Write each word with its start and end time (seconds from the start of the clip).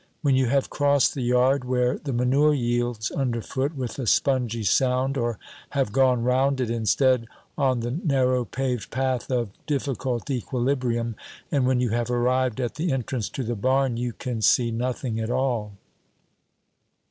When 0.23 0.33
you 0.35 0.47
have 0.47 0.71
crossed 0.71 1.13
the 1.13 1.21
yard, 1.21 1.63
where 1.63 1.99
the 1.99 2.11
manure 2.11 2.55
yields 2.55 3.11
underfoot 3.11 3.75
with 3.75 3.99
a 3.99 4.07
spongy 4.07 4.63
sound 4.63 5.15
or 5.15 5.37
have 5.77 5.91
gone 5.91 6.23
round 6.23 6.59
it 6.59 6.71
instead 6.71 7.27
on 7.55 7.81
the 7.81 7.91
narrow 7.91 8.43
paved 8.43 8.89
path 8.89 9.29
of 9.29 9.51
difficult 9.67 10.27
equilibrium, 10.31 11.15
and 11.51 11.67
when 11.67 11.79
you 11.79 11.89
have 11.89 12.09
arrived 12.09 12.59
at 12.59 12.73
the 12.81 12.91
entrance 12.91 13.29
to 13.29 13.43
the 13.43 13.53
barn, 13.53 13.95
you 13.95 14.11
can 14.13 14.41
see 14.41 14.71
nothing 14.71 15.19
at 15.19 15.29
all. 15.29 15.73